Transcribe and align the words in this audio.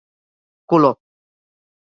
Color: 0.65 0.97